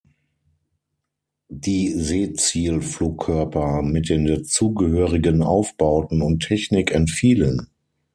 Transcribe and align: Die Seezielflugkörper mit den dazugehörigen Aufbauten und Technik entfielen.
Die 1.49 1.89
Seezielflugkörper 1.93 3.83
mit 3.83 4.09
den 4.09 4.25
dazugehörigen 4.25 5.43
Aufbauten 5.43 6.23
und 6.23 6.39
Technik 6.41 6.89
entfielen. 6.91 7.67